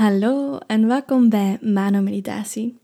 [0.00, 2.78] Hallo en welkom bij Mano Meditatie.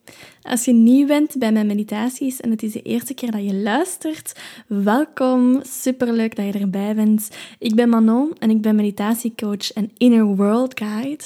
[0.48, 3.54] Als je nieuw bent bij mijn meditaties en het is de eerste keer dat je
[3.54, 5.60] luistert, welkom.
[5.62, 7.28] Superleuk dat je erbij bent.
[7.58, 11.24] Ik ben Manon en ik ben meditatiecoach en inner world guide.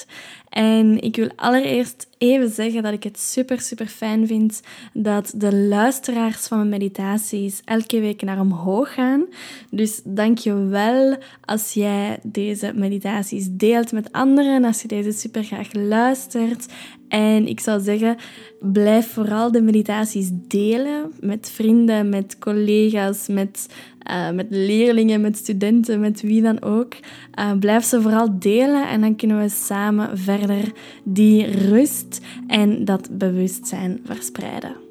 [0.49, 4.61] En ik wil allereerst even zeggen dat ik het super, super fijn vind
[4.93, 9.25] dat de luisteraars van mijn meditaties elke week naar omhoog gaan.
[9.71, 15.45] Dus dank je wel als jij deze meditaties deelt met anderen, als je deze super
[15.45, 16.67] graag luistert.
[17.11, 18.17] En ik zou zeggen,
[18.61, 23.69] blijf vooral de meditaties delen met vrienden, met collega's, met,
[24.11, 26.95] uh, met leerlingen, met studenten, met wie dan ook.
[27.39, 30.73] Uh, blijf ze vooral delen en dan kunnen we samen verder
[31.05, 34.90] die rust en dat bewustzijn verspreiden.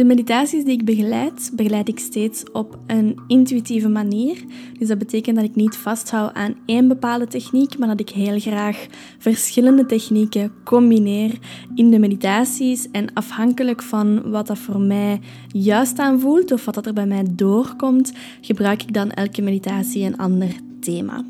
[0.00, 4.44] De meditaties die ik begeleid, begeleid ik steeds op een intuïtieve manier.
[4.78, 8.40] Dus dat betekent dat ik niet vasthoud aan één bepaalde techniek, maar dat ik heel
[8.40, 8.86] graag
[9.18, 11.38] verschillende technieken combineer
[11.74, 12.90] in de meditaties.
[12.90, 17.24] En afhankelijk van wat dat voor mij juist aanvoelt of wat dat er bij mij
[17.30, 21.24] doorkomt, gebruik ik dan elke meditatie een ander thema.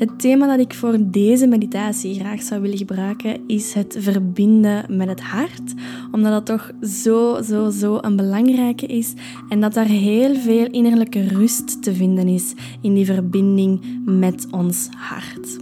[0.00, 5.08] Het thema dat ik voor deze meditatie graag zou willen gebruiken is het verbinden met
[5.08, 5.74] het hart,
[6.12, 9.12] omdat dat toch zo, zo, zo een belangrijke is
[9.48, 14.88] en dat daar heel veel innerlijke rust te vinden is in die verbinding met ons
[14.96, 15.58] hart.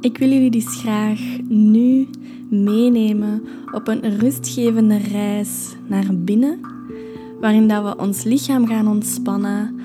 [0.00, 2.06] Ik wil jullie dus graag nu
[2.50, 3.42] meenemen
[3.72, 6.60] op een rustgevende reis naar binnen,
[7.40, 9.80] waarin dat we ons lichaam gaan ontspannen,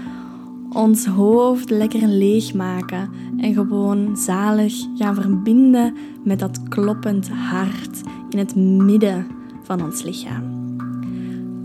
[0.73, 5.93] ons hoofd lekker leeg maken en gewoon zalig gaan verbinden
[6.23, 9.25] met dat kloppend hart in het midden
[9.63, 10.61] van ons lichaam.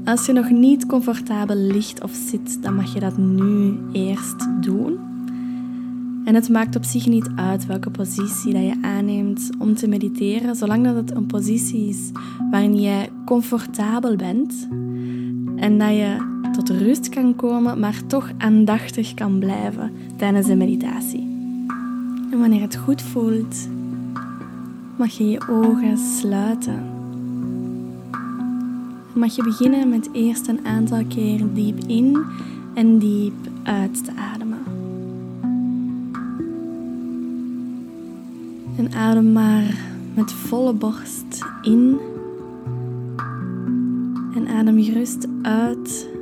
[0.05, 4.98] Als je nog niet comfortabel ligt of zit, dan mag je dat nu eerst doen.
[6.25, 10.56] En het maakt op zich niet uit welke positie dat je aanneemt om te mediteren,
[10.56, 12.11] zolang dat het een positie is
[12.51, 14.69] waarin je comfortabel bent
[15.56, 21.20] en dat je tot rust kan komen, maar toch aandachtig kan blijven tijdens de meditatie.
[22.30, 23.69] En wanneer het goed voelt,
[24.97, 26.83] mag je je ogen sluiten.
[29.13, 32.24] Mag je beginnen met eerst een aantal keer diep in
[32.74, 34.63] en diep uit te ademen.
[38.77, 39.79] En adem maar
[40.14, 41.98] met volle borst in
[44.35, 46.17] en adem gerust uit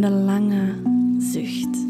[0.00, 0.74] met een lange
[1.18, 1.86] zucht.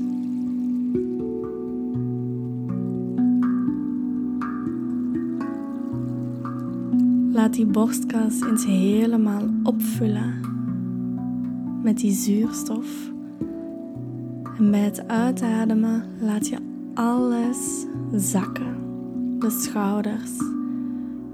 [7.32, 10.40] Laat die borstkas eens helemaal opvullen
[11.82, 13.10] met die zuurstof.
[14.58, 16.58] En bij het uitademen laat je
[16.94, 18.76] alles zakken.
[19.38, 20.38] De schouders,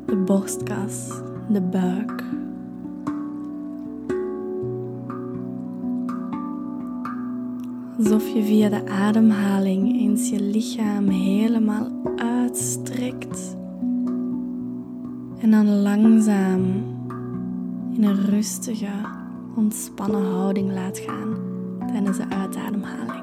[0.06, 1.08] de borstkas,
[1.48, 2.24] de buik.
[8.12, 13.56] Alsof je via de ademhaling eens je lichaam helemaal uitstrekt.
[15.38, 16.60] En dan langzaam
[17.92, 18.92] in een rustige,
[19.56, 21.36] ontspannen houding laat gaan
[21.86, 23.21] tijdens de uitademhaling.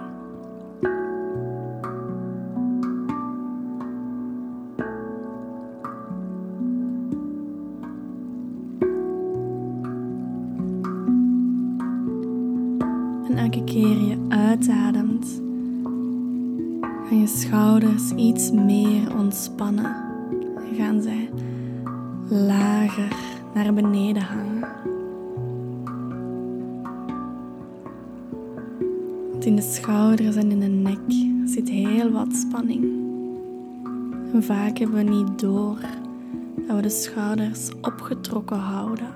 [19.60, 21.30] En gaan zij
[22.30, 23.16] lager
[23.54, 24.68] naar beneden hangen.
[29.32, 31.00] Want in de schouders en in de nek
[31.46, 32.86] zit heel wat spanning.
[34.40, 35.78] Vaak hebben we niet door
[36.68, 39.14] dat we de schouders opgetrokken houden.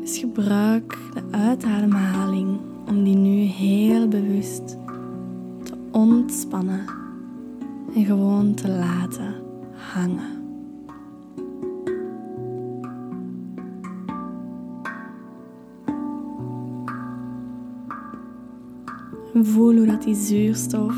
[0.00, 4.76] Dus gebruik de uitademhaling om die nu heel bewust
[5.62, 7.01] te ontspannen
[7.94, 9.34] en gewoon te laten
[9.92, 10.40] hangen.
[19.44, 20.96] voel hoe dat die zuurstof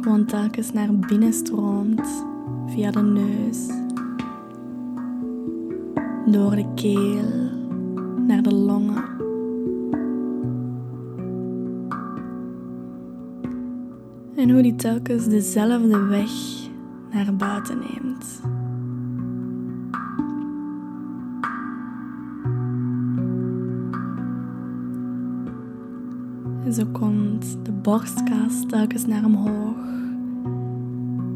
[0.00, 2.24] gewoon telkens naar binnen stroomt
[2.66, 3.66] via de neus,
[6.26, 7.50] door de keel
[8.26, 9.11] naar de longen.
[14.42, 16.30] En hoe die telkens dezelfde weg
[17.12, 18.40] naar buiten neemt.
[26.64, 29.76] En zo komt de borstkas telkens naar omhoog.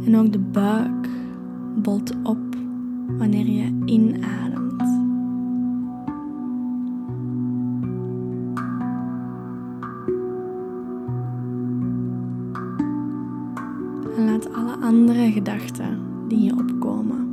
[0.06, 1.06] En ook de buik,
[1.86, 2.56] krabbelt op
[3.18, 4.65] wanneer je inademt.
[15.46, 15.98] Gedachten
[16.28, 17.28] die je opkomen,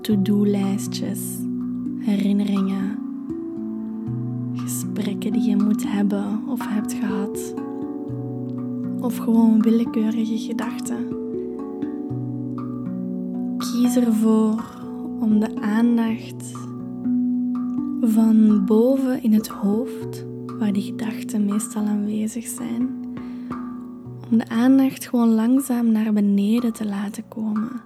[0.00, 1.20] to-do-lijstjes,
[1.98, 2.98] herinneringen,
[4.54, 7.54] gesprekken die je moet hebben of hebt gehad,
[9.00, 11.06] of gewoon willekeurige gedachten.
[13.58, 14.64] Kies ervoor
[15.20, 16.52] om de aandacht
[18.00, 20.26] van boven in het hoofd,
[20.58, 22.88] waar die gedachten meestal aanwezig zijn,
[24.30, 27.80] om de aandacht gewoon langzaam naar beneden te laten komen,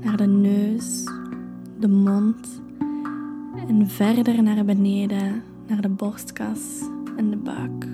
[0.00, 1.04] naar de neus,
[1.78, 2.62] de mond
[3.68, 6.60] en verder naar beneden, naar de borstkas
[7.16, 7.86] en de buik.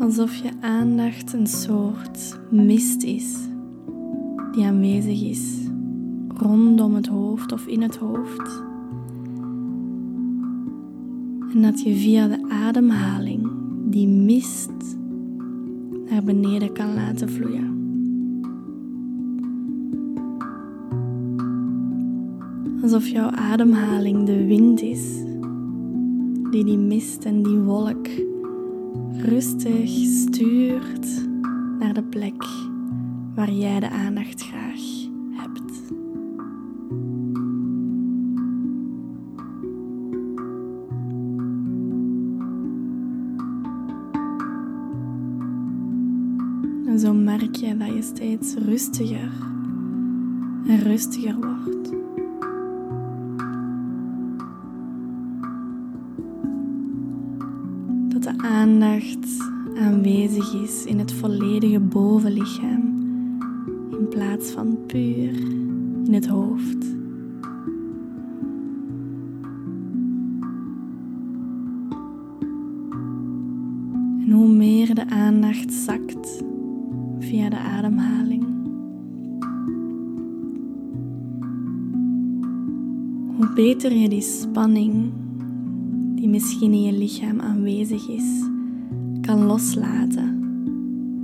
[0.00, 3.36] Alsof je aandacht een soort mist is
[4.52, 5.68] die aanwezig is
[6.36, 8.63] rondom het hoofd of in het hoofd.
[11.54, 13.50] En dat je via de ademhaling
[13.90, 14.96] die mist
[16.10, 17.72] naar beneden kan laten vloeien.
[22.82, 25.22] Alsof jouw ademhaling de wind is
[26.50, 28.06] die die mist en die wolk
[29.18, 31.28] rustig stuurt
[31.78, 32.44] naar de plek
[33.34, 35.03] waar jij de aandacht graag
[48.74, 49.30] rustiger
[50.66, 51.90] en rustiger wordt.
[58.08, 62.82] Dat de aandacht aanwezig is in het volledige bovenlichaam
[63.90, 65.34] in plaats van puur
[66.04, 66.84] in het hoofd.
[74.20, 76.42] En hoe meer de aandacht zakt
[77.18, 78.53] via de ademhaling,
[83.54, 85.12] beter je die spanning
[86.14, 88.48] die misschien in je lichaam aanwezig is,
[89.20, 90.42] kan loslaten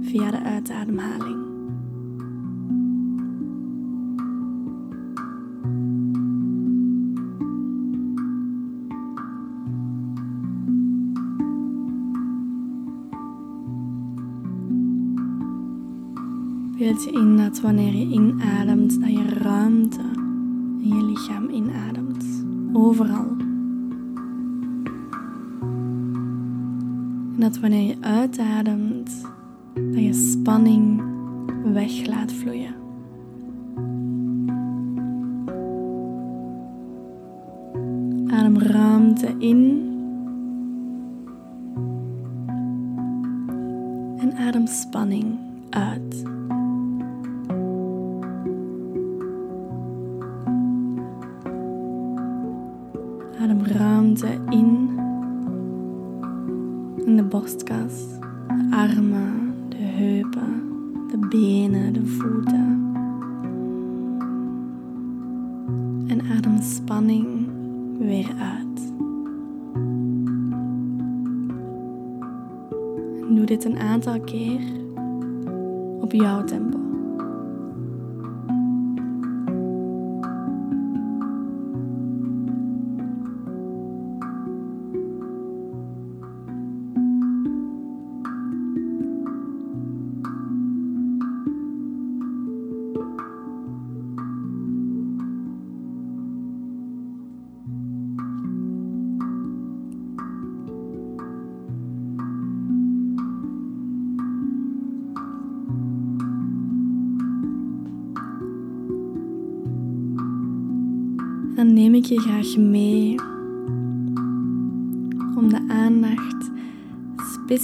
[0.01, 1.39] via de uitademhaling.
[16.79, 20.01] Beeld je in dat wanneer je inademt, dat je ruimte
[20.81, 22.10] in je lichaam inademt.
[22.73, 23.37] Overal.
[27.35, 29.27] En dat wanneer je uitademt,
[29.75, 31.03] dat je spanning
[31.73, 32.75] weg laat vloeien.
[38.27, 39.89] Adem ruimte in.
[44.19, 45.39] En adem spanning
[45.71, 46.23] uit.
[57.31, 58.09] Borstkas,
[58.49, 60.63] de armen, de heupen,
[61.11, 62.95] de benen, de voeten.
[66.07, 67.49] En adem spanning
[67.99, 68.93] weer uit.
[73.29, 74.61] En doe dit een aantal keer
[76.01, 76.80] op jouw tempo.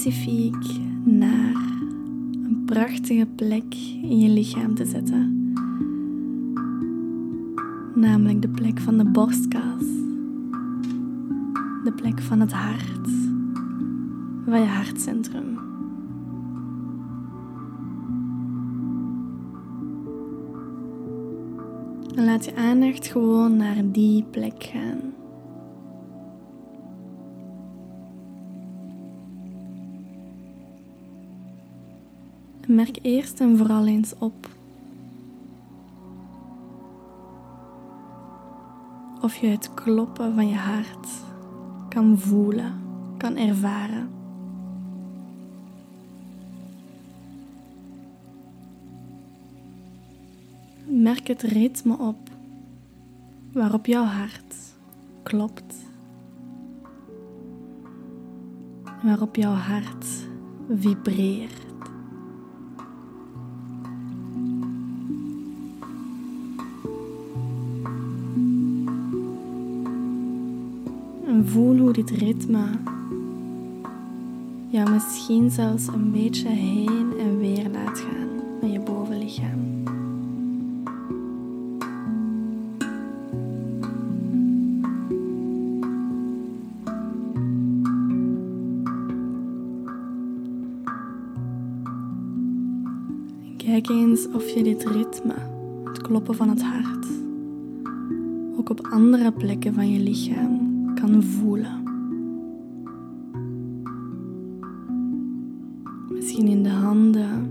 [0.07, 1.55] Specifiek naar
[2.31, 5.53] een prachtige plek in je lichaam te zetten.
[7.95, 9.85] Namelijk de plek van de borstkas,
[11.83, 13.09] de plek van het hart,
[14.45, 15.57] van je hartcentrum.
[22.15, 25.13] En laat je aandacht gewoon naar die plek gaan.
[32.67, 34.49] Merk eerst en vooral eens op
[39.21, 41.07] of je het kloppen van je hart
[41.89, 42.73] kan voelen,
[43.17, 44.09] kan ervaren.
[50.85, 52.29] Merk het ritme op
[53.51, 54.55] waarop jouw hart
[55.23, 55.75] klopt.
[59.03, 60.05] Waarop jouw hart
[60.75, 61.66] vibreert.
[71.57, 72.65] Voel hoe dit ritme
[74.67, 78.27] jou misschien zelfs een beetje heen en weer laat gaan
[78.61, 79.83] met je bovenlichaam.
[93.57, 95.35] Kijk eens of je dit ritme,
[95.83, 97.07] het kloppen van het hart,
[98.57, 100.66] ook op andere plekken van je lichaam
[101.15, 101.83] voelen.
[106.09, 107.49] Misschien in de handen,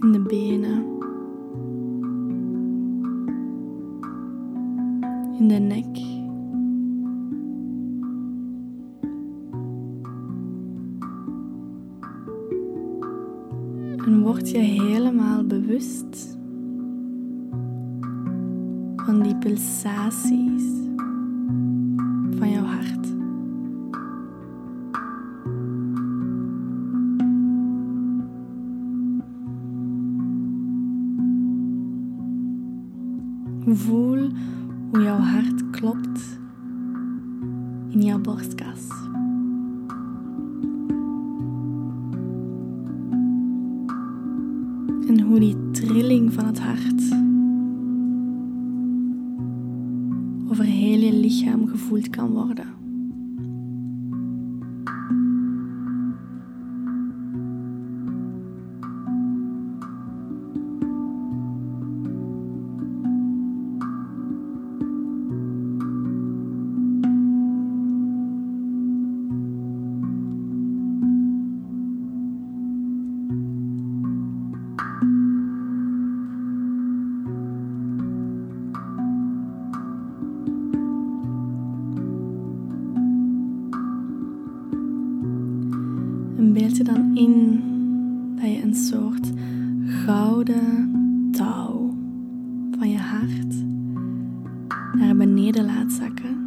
[0.00, 0.84] in de benen,
[5.38, 6.04] in de nek.
[14.04, 16.38] En word je helemaal bewust
[18.96, 20.75] van die pulsaties
[33.76, 34.28] Voel
[34.90, 36.38] hoe jouw hart klopt
[37.88, 38.88] in jouw borstkas.
[45.08, 47.02] En hoe die trilling van het hart
[50.50, 52.85] over heel je lichaam gevoeld kan worden.
[88.36, 89.32] Dat je een soort
[89.86, 90.88] gouden
[91.32, 91.94] touw
[92.78, 93.64] van je hart
[94.92, 96.44] naar beneden laat zakken.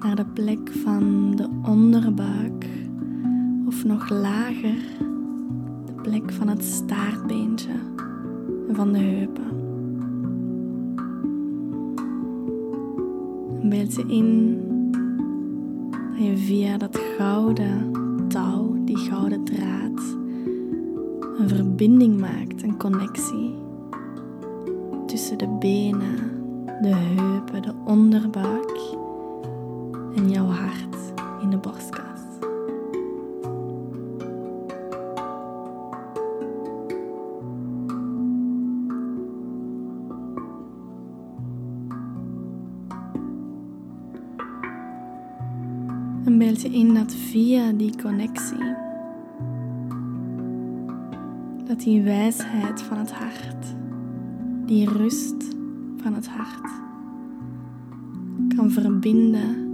[0.00, 2.68] Naar de plek van de onderbuik
[3.66, 4.82] of nog lager
[5.86, 7.72] de plek van het staartbeentje
[8.68, 9.50] en van de heupen.
[13.68, 14.58] Beeld je in
[16.16, 17.90] dat je via dat gouden
[18.28, 18.61] touw,
[18.94, 20.00] die gouden draad,
[21.38, 23.54] een verbinding maakt, een connectie
[25.06, 26.16] tussen de benen,
[26.82, 28.80] de heupen, de onderbuik
[30.14, 30.96] en jouw hart
[31.42, 32.20] in de borstkas.
[46.24, 48.81] En beeld je in dat via die connectie,
[51.84, 53.76] die wijsheid van het hart,
[54.66, 55.56] die rust
[55.96, 56.70] van het hart,
[58.56, 59.70] kan verbinden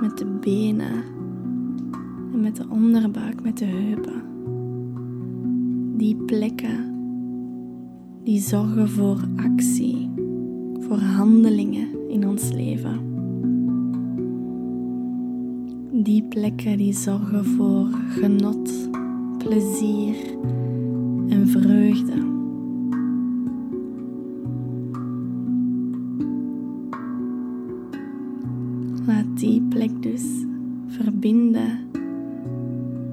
[0.00, 1.04] met de benen
[2.32, 4.22] en met de onderbuik, met de heupen.
[5.96, 6.94] Die plekken
[8.24, 10.10] die zorgen voor actie,
[10.78, 13.14] voor handelingen in ons leven
[16.02, 18.88] die plekken die zorgen voor genot,
[19.38, 20.14] plezier
[21.28, 22.34] en vreugde.
[29.06, 30.24] Laat die plek dus
[30.86, 31.78] verbinden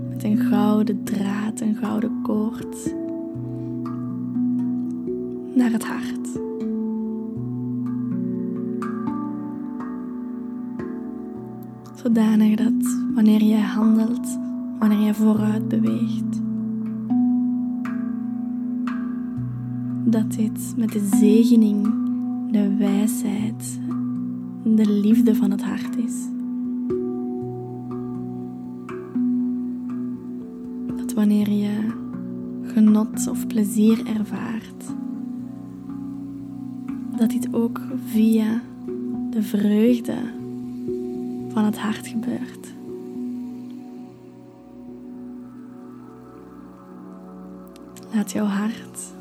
[0.09, 2.95] met een gouden draad, een gouden koord
[5.55, 6.41] naar het hart.
[11.95, 14.39] Zodanig dat wanneer jij handelt,
[14.79, 16.41] wanneer jij vooruit beweegt,
[20.23, 21.83] dat dit met de zegening,
[22.51, 23.79] de wijsheid,
[24.63, 26.13] de liefde van het hart is.
[30.95, 31.91] dat wanneer je
[32.63, 34.85] genot of plezier ervaart,
[37.17, 38.61] dat dit ook via
[39.29, 40.17] de vreugde
[41.49, 42.73] van het hart gebeurt.
[48.13, 49.13] Laat jouw hart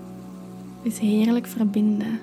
[0.83, 2.21] eens heerlijk verbinden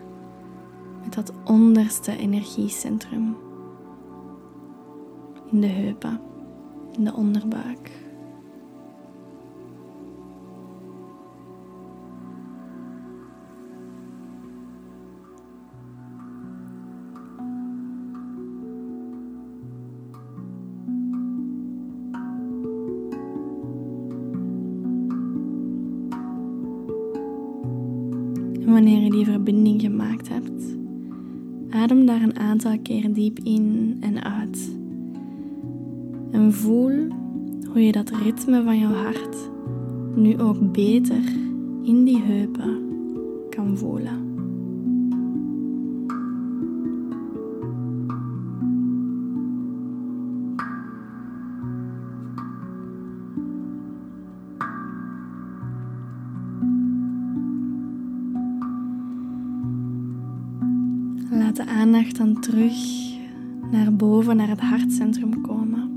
[1.03, 3.37] met dat onderste energiecentrum
[5.51, 6.21] in de heupen,
[6.97, 7.91] in de onderbuik.
[31.79, 34.77] Adem daar een aantal keer diep in en uit.
[36.31, 37.07] En voel
[37.71, 39.49] hoe je dat ritme van jouw hart
[40.15, 41.23] nu ook beter
[41.83, 42.79] in die heupen
[43.49, 44.28] kan voelen.
[62.33, 62.73] Terug
[63.71, 65.89] naar boven, naar het hartcentrum komen.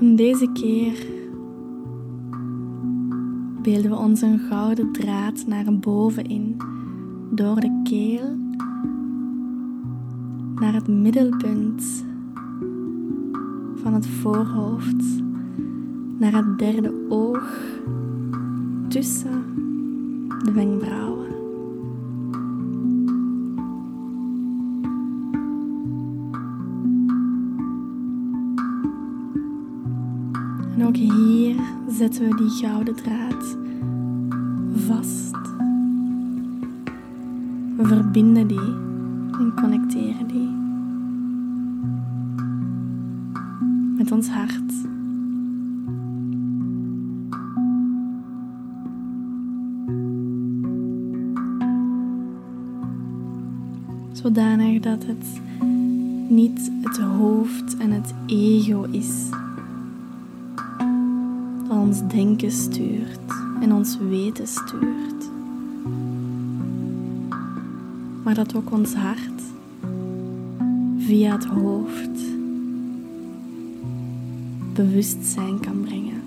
[0.00, 1.06] En deze keer
[3.62, 6.56] beelden we ons een gouden draad naar boven in,
[7.30, 8.40] door de keel
[10.54, 12.04] naar het middelpunt
[13.74, 15.22] van het voorhoofd,
[16.18, 17.58] naar het derde oog
[18.88, 19.44] tussen
[20.44, 21.21] de wenkbrauwen.
[32.02, 33.56] Zetten we die gouden draad
[34.74, 35.36] vast.
[37.76, 38.58] We verbinden die
[39.38, 40.48] en connecteren die
[43.96, 44.72] met ons hart.
[54.12, 55.40] Zodanig dat het
[56.28, 59.28] niet het hoofd en het ego is
[61.78, 65.30] ons denken stuurt en ons weten stuurt.
[68.22, 69.42] Maar dat ook ons hart
[70.98, 72.20] via het hoofd
[74.74, 76.22] bewustzijn kan brengen,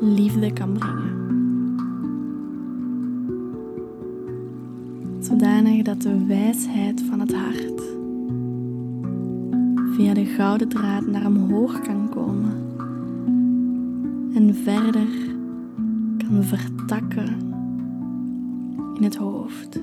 [0.00, 1.16] liefde kan brengen.
[5.20, 7.82] Zodanig dat de wijsheid van het hart
[9.96, 12.67] via de gouden draad naar omhoog kan komen
[14.38, 15.08] en verder
[16.18, 17.36] kan vertakken
[18.94, 19.80] in het hoofd.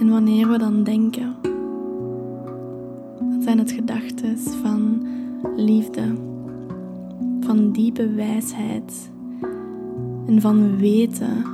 [0.00, 1.36] En wanneer we dan denken,
[3.40, 5.06] zijn het gedachten van
[5.56, 6.14] liefde,
[7.40, 9.10] van diepe wijsheid
[10.28, 11.44] en van weten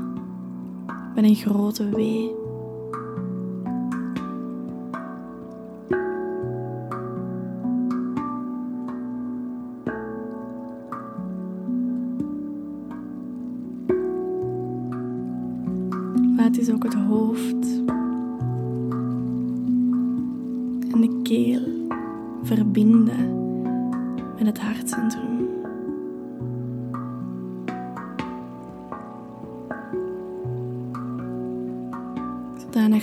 [1.14, 1.98] met een grote W.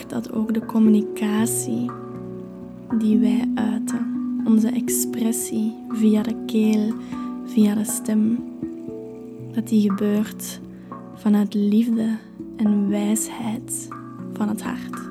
[0.07, 1.91] Dat ook de communicatie
[2.97, 4.05] die wij uiten,
[4.45, 6.93] onze expressie via de keel,
[7.45, 8.43] via de stem,
[9.53, 10.59] dat die gebeurt
[11.15, 12.17] vanuit liefde
[12.57, 13.87] en wijsheid
[14.33, 15.10] van het hart.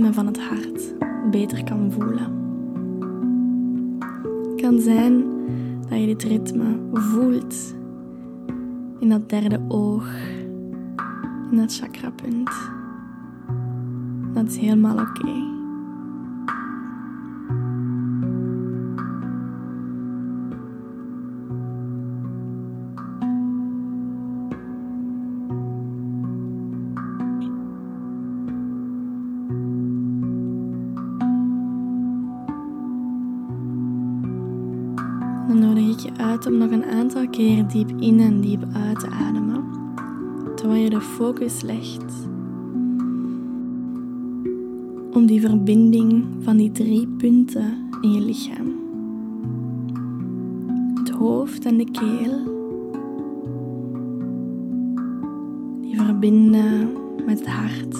[0.00, 0.94] Van het hart
[1.30, 2.42] beter kan voelen.
[4.42, 5.24] Het kan zijn
[5.88, 7.74] dat je dit ritme voelt
[8.98, 10.06] in dat derde oog,
[11.50, 12.50] in dat chakrapunt.
[14.32, 15.53] Dat is helemaal oké.
[37.34, 39.64] Keer diep in en diep uit ademen,
[40.54, 42.28] terwijl je de focus legt
[45.12, 48.72] om die verbinding van die drie punten in je lichaam.
[50.94, 52.52] Het hoofd en de keel.
[55.80, 56.88] Die verbinden
[57.26, 57.92] met het hart,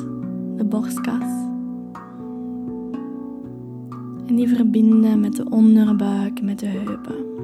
[0.57, 1.49] de borstkas.
[4.27, 7.35] En die verbinden met de onderbuik, met de heupen.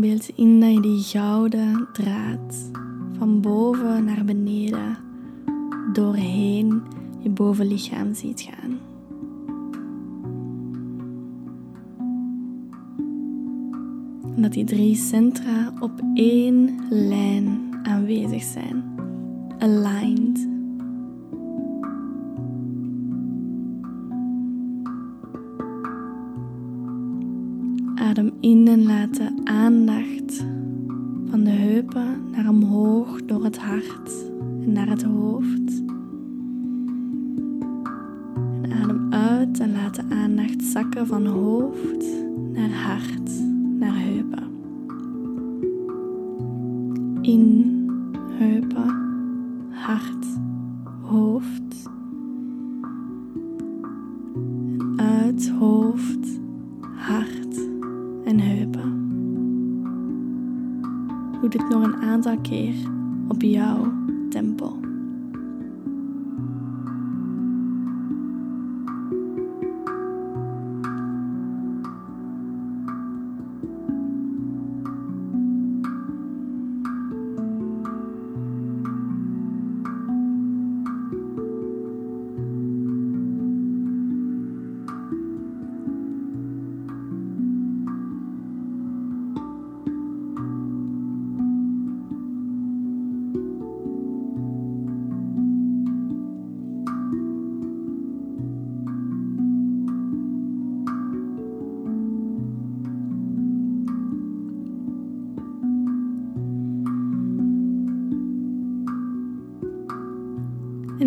[0.00, 2.70] Beeld in dat je die gouden draad
[3.18, 4.98] van boven naar beneden
[5.92, 6.82] doorheen
[7.18, 8.78] je bovenlichaam ziet gaan.
[14.34, 18.84] En dat die drie centra op één lijn aanwezig zijn,
[19.58, 20.55] aligned.
[28.46, 30.46] In en laat de aandacht
[31.30, 34.10] van de heupen naar omhoog door het hart
[34.62, 35.82] en naar het hoofd.
[38.62, 42.04] En adem uit en laat de aandacht zakken van hoofd
[42.52, 43.30] naar hart,
[43.78, 44.44] naar heupen.
[47.20, 47.74] In
[48.30, 48.94] heupen,
[49.70, 50.15] hart,
[62.16, 62.74] aantal keer
[63.28, 63.92] op jouw
[64.30, 64.75] tempo.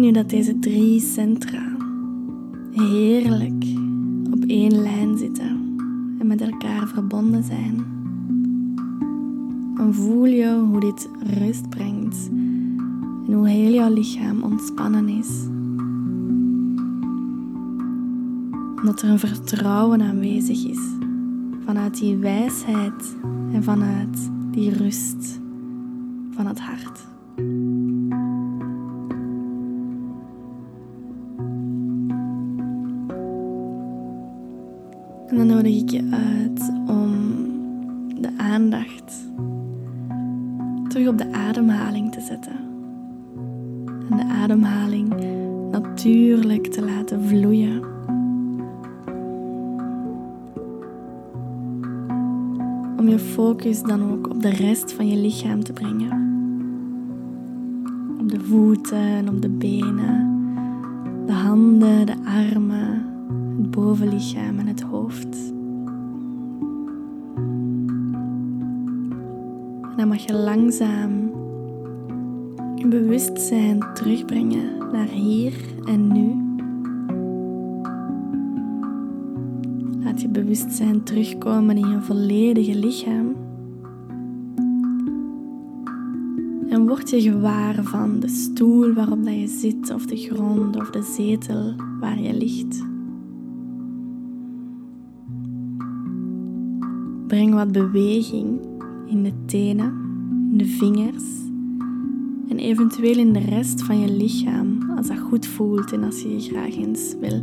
[0.10, 1.76] Nu dat deze drie centra
[2.72, 3.63] heerlijk
[4.34, 5.78] op één lijn zitten
[6.19, 7.76] en met elkaar verbonden zijn,
[9.76, 12.30] dan voel je hoe dit rust brengt
[13.28, 15.30] en hoe heel jouw lichaam ontspannen is.
[18.80, 20.82] Omdat er een vertrouwen aanwezig is
[21.65, 23.15] vanuit die wijsheid
[23.52, 25.39] en vanuit die rust
[26.32, 27.09] van het hart.
[35.91, 37.12] Je uit om
[38.21, 39.28] de aandacht
[40.88, 42.56] terug op de ademhaling te zetten.
[44.10, 45.13] En de ademhaling
[45.71, 47.84] natuurlijk te laten vloeien.
[52.97, 56.28] Om je focus dan ook op de rest van je lichaam te brengen.
[58.19, 60.43] Op de voeten en op de benen,
[61.25, 63.10] de handen, de armen
[63.60, 65.29] het bovenlichaam en het hoofd.
[70.00, 71.12] Dan mag je langzaam
[72.76, 75.54] je bewustzijn terugbrengen naar hier
[75.86, 76.58] en nu.
[80.04, 83.36] Laat je bewustzijn terugkomen in je volledige lichaam.
[86.70, 90.90] En word je gewaar van de stoel waarop dat je zit, of de grond of
[90.90, 92.86] de zetel waar je ligt.
[97.28, 98.69] Breng wat beweging
[99.10, 99.93] in de tenen,
[100.52, 101.39] in de vingers
[102.50, 106.34] en eventueel in de rest van je lichaam als dat goed voelt en als je
[106.34, 107.41] je graag eens wil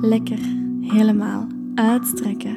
[0.00, 0.38] lekker
[0.80, 2.56] helemaal uitstrekken.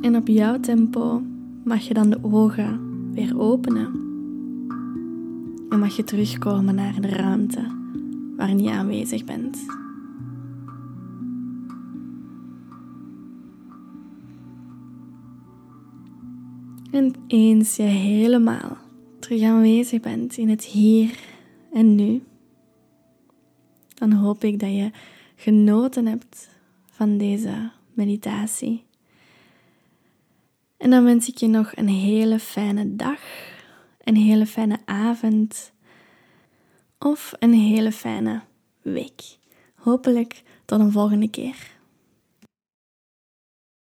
[0.00, 1.22] En op jouw tempo
[1.64, 2.80] mag je dan de ogen
[3.12, 4.06] weer openen.
[5.68, 7.66] En mag je terugkomen naar de ruimte
[8.36, 9.66] waarin je aanwezig bent.
[16.98, 18.76] En eens je helemaal
[19.18, 21.18] terug aanwezig bent in het hier
[21.72, 22.22] en nu,
[23.94, 24.90] dan hoop ik dat je
[25.36, 26.48] genoten hebt
[26.90, 28.84] van deze meditatie.
[30.76, 33.20] En dan wens ik je nog een hele fijne dag,
[34.04, 35.72] een hele fijne avond
[36.98, 38.40] of een hele fijne
[38.82, 39.22] week.
[39.74, 41.77] Hopelijk tot een volgende keer.